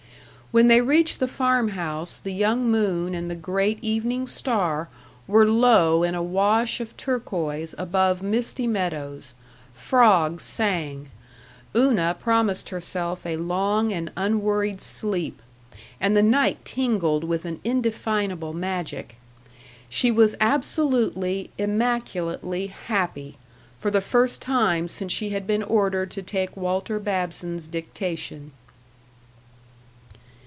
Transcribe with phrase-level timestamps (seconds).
[0.53, 4.89] When they reached the farm house the young moon and the great evening star
[5.25, 9.33] were low in a wash of turquoise above misty meadows;
[9.73, 11.09] frogs sang;
[11.73, 15.41] Una promised herself a long and unworried sleep;
[16.01, 19.15] and the night tingled with an indefinable magic.
[19.87, 23.37] She was absolutely, immaculately happy,
[23.79, 28.51] for the first time since she had been ordered to take Walter Babson's dictation.